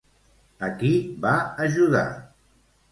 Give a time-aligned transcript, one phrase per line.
[0.69, 0.91] A qui
[1.27, 1.35] va
[1.69, 2.05] ajudar?